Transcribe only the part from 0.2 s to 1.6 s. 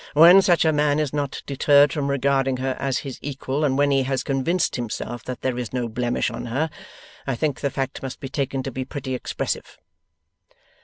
such a man is not